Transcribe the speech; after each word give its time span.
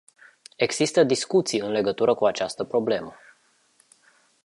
Există 0.55 1.03
discuții 1.03 1.59
în 1.59 1.71
legătură 1.71 2.13
cu 2.13 2.25
această 2.25 2.63
problemă. 2.63 3.15